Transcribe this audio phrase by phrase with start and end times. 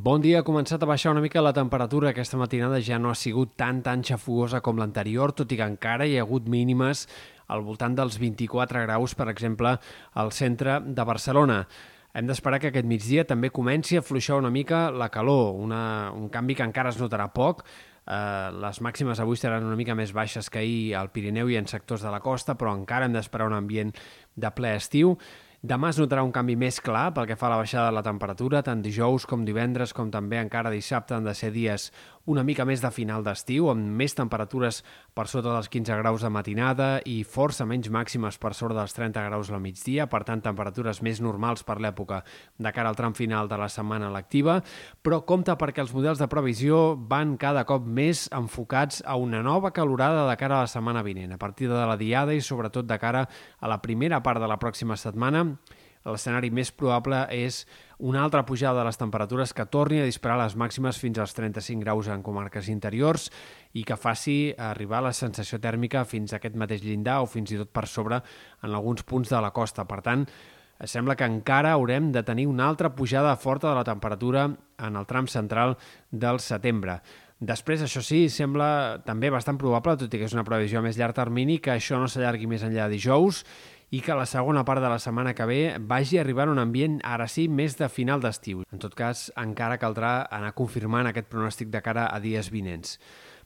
[0.00, 2.14] Bon dia, ha començat a baixar una mica la temperatura.
[2.14, 6.06] Aquesta matinada ja no ha sigut tan tan xafugosa com l'anterior, tot i que encara
[6.08, 7.02] hi ha hagut mínimes
[7.52, 9.74] al voltant dels 24 graus, per exemple,
[10.14, 11.58] al centre de Barcelona.
[12.16, 15.82] Hem d'esperar que aquest migdia també comenci a fluixar una mica la calor, una,
[16.16, 17.66] un canvi que encara es notarà poc.
[18.06, 21.68] Eh, les màximes avui seran una mica més baixes que ahir al Pirineu i en
[21.68, 23.92] sectors de la costa, però encara hem d'esperar un ambient
[24.32, 25.18] de ple estiu.
[25.60, 28.02] Demà es notarà un canvi més clar pel que fa a la baixada de la
[28.04, 31.90] temperatura, tant dijous com divendres, com també encara dissabte han de ser dies
[32.30, 34.80] una mica més de final d'estiu, amb més temperatures
[35.16, 39.24] per sota dels 15 graus de matinada i força menys màximes per sobre dels 30
[39.26, 42.22] graus al migdia, per tant temperatures més normals per l'època
[42.56, 44.60] de cara al tram final de la setmana lectiva,
[45.02, 46.80] però compta perquè els models de previsió
[47.10, 51.34] van cada cop més enfocats a una nova calorada de cara a la setmana vinent,
[51.34, 53.26] a partir de la diada i sobretot de cara
[53.58, 55.48] a la primera part de la pròxima setmana
[56.04, 57.64] l'escenari més probable és
[57.98, 61.84] una altra pujada de les temperatures que torni a disparar les màximes fins als 35
[61.84, 63.28] graus en comarques interiors
[63.76, 67.60] i que faci arribar la sensació tèrmica fins a aquest mateix llindar o fins i
[67.60, 68.22] tot per sobre
[68.62, 69.84] en alguns punts de la costa.
[69.84, 70.24] Per tant,
[70.88, 74.48] sembla que encara haurem de tenir una altra pujada forta de la temperatura
[74.80, 75.76] en el tram central
[76.10, 77.00] del setembre.
[77.40, 80.98] Després, això sí, sembla també bastant probable, tot i que és una previsió a més
[81.00, 83.44] llarg termini, que això no s'allargui més enllà de dijous
[83.90, 87.26] i que la segona part de la setmana que ve vagi arribant un ambient, ara
[87.32, 88.60] sí, més de final d'estiu.
[88.70, 92.98] En tot cas, encara caldrà anar confirmant aquest pronòstic de cara a dies vinents.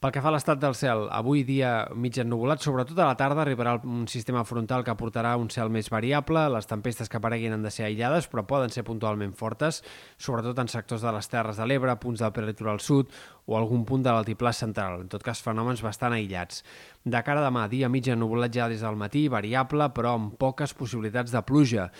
[0.00, 3.42] Pel que fa a l'estat del cel, avui dia mig ennubulat, sobretot a la tarda
[3.42, 7.66] arribarà un sistema frontal que aportarà un cel més variable, les tempestes que apareguin han
[7.66, 9.82] de ser aïllades, però poden ser puntualment fortes,
[10.16, 13.12] sobretot en sectors de les Terres de l'Ebre, punts del prelitoral sud
[13.44, 16.64] o algun punt de l'altiplà central, en tot cas fenòmens bastant aïllats.
[17.04, 20.72] De cara a demà, dia mig ennubulat ja des del matí, variable, però amb poques
[20.80, 21.90] possibilitats de pluja.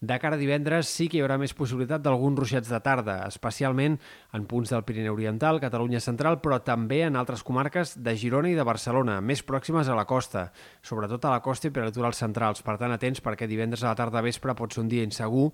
[0.00, 3.98] De cara a divendres sí que hi haurà més possibilitat d'alguns ruixats de tarda, especialment
[4.32, 8.56] en punts del Pirineu Oriental, Catalunya Central, però també en altres comarques de Girona i
[8.56, 10.46] de Barcelona, més pròximes a la costa,
[10.80, 12.64] sobretot a la costa i per litorals centrals.
[12.64, 15.50] Per tant, atents perquè divendres a la tarda vespre pot ser un dia insegur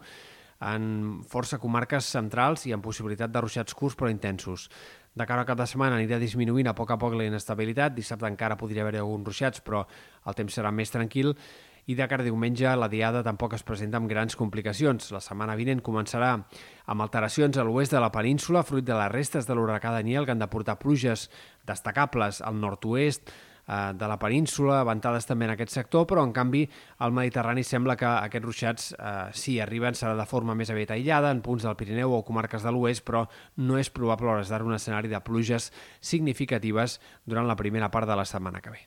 [0.62, 4.70] en força comarques centrals i amb possibilitat de ruixats curts però intensos.
[5.16, 8.30] De cara al cap de setmana anirà disminuint a poc a poc la inestabilitat, dissabte
[8.30, 9.88] encara podria haver-hi alguns ruixats, però
[10.22, 11.34] el temps serà més tranquil,
[11.86, 15.12] i de cara a diumenge la diada tampoc es presenta amb grans complicacions.
[15.14, 16.32] La setmana vinent començarà
[16.86, 20.34] amb alteracions a l'oest de la península, fruit de les restes de l'huracà Daniel, que
[20.34, 21.28] han de portar pluges
[21.66, 23.30] destacables al nord-oest,
[23.66, 26.64] eh, de la península, ventades també en aquest sector, però en canvi
[26.98, 31.30] al Mediterrani sembla que aquests ruixats eh, sí arriben, serà de forma més aviat aïllada
[31.30, 33.26] en punts del Pirineu o comarques de l'oest, però
[33.56, 38.08] no és probable a hores d'ara un escenari de pluges significatives durant la primera part
[38.08, 38.86] de la setmana que ve.